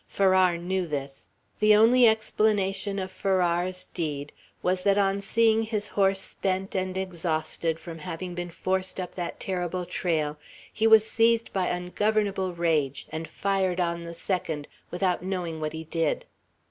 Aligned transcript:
Farrar 0.07 0.57
knew 0.57 0.87
this. 0.87 1.29
The 1.59 1.75
only 1.75 2.07
explanation 2.07 2.97
of 2.97 3.11
Farrar's 3.11 3.85
deed 3.85 4.33
was, 4.63 4.81
that 4.81 4.97
on 4.97 5.21
seeing 5.21 5.61
his 5.61 5.89
horse 5.89 6.19
spent 6.19 6.73
and 6.73 6.97
exhausted 6.97 7.79
from 7.79 7.99
having 7.99 8.33
been 8.33 8.49
forced 8.49 8.99
up 8.99 9.13
that 9.13 9.39
terrible 9.39 9.85
trail, 9.85 10.39
he 10.73 10.87
was 10.87 11.07
seized 11.07 11.53
by 11.53 11.67
ungovernable 11.67 12.51
rage, 12.55 13.05
and 13.11 13.27
fired 13.27 13.79
on 13.79 14.03
the 14.05 14.15
second, 14.15 14.67
without 14.89 15.21
knowing 15.21 15.59
what 15.61 15.73
he 15.73 15.83
did. 15.83 16.25